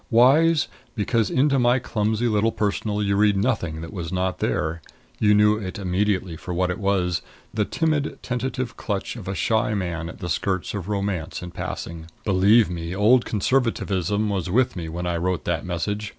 Wise, 0.09 0.67
because 0.95 1.29
into 1.29 1.59
my 1.59 1.77
clumsy 1.77 2.27
little 2.27 2.51
Personal 2.51 3.03
you 3.03 3.15
read 3.15 3.37
nothing 3.37 3.81
that 3.81 3.93
was 3.93 4.11
not 4.11 4.39
there. 4.39 4.81
You 5.19 5.35
knew 5.35 5.57
it 5.57 5.77
immediately 5.77 6.35
for 6.35 6.55
what 6.55 6.71
it 6.71 6.79
was 6.79 7.21
the 7.53 7.65
timid 7.65 8.17
tentative 8.23 8.75
clutch 8.77 9.15
of 9.15 9.27
a 9.27 9.35
shy 9.35 9.75
man 9.75 10.09
at 10.09 10.17
the 10.17 10.27
skirts 10.27 10.73
of 10.73 10.89
Romance 10.89 11.43
in 11.43 11.51
passing. 11.51 12.07
Believe 12.25 12.67
me, 12.67 12.95
old 12.95 13.25
Conservatism 13.25 14.27
was 14.27 14.49
with 14.49 14.75
me 14.75 14.89
when 14.89 15.05
I 15.05 15.17
wrote 15.17 15.43
that 15.43 15.67
message. 15.67 16.09